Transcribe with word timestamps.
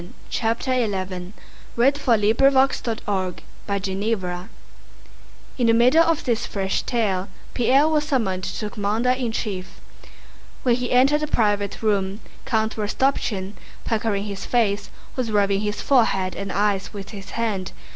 He 0.01 0.09
found 0.39 0.63
some 0.63 0.89
scoundrel 0.89 0.95
of 0.99 1.07
a 1.11 1.13
painter..." 1.77 2.73
CHAPTER 3.67 3.69
XI 3.69 4.49
In 5.59 5.67
the 5.67 5.73
middle 5.75 6.03
of 6.03 6.23
this 6.23 6.47
fresh 6.47 6.81
tale 6.81 7.29
Pierre 7.53 7.87
was 7.87 8.05
summoned 8.05 8.43
to 8.45 8.65
the 8.65 8.71
commander 8.71 9.11
in 9.11 9.31
chief. 9.31 9.79
When 10.63 10.73
he 10.73 10.91
entered 10.91 11.21
the 11.21 11.27
private 11.27 11.83
room 11.83 12.19
Count 12.45 12.77
Rostopchín, 12.77 13.53
puckering 13.85 14.23
his 14.23 14.43
face, 14.43 14.89
was 15.15 15.29
rubbing 15.29 15.61
his 15.61 15.81
forehead 15.83 16.35
and 16.35 16.51
eyes 16.51 16.91
with 16.91 17.09
his 17.09 17.29
hand. 17.37 17.71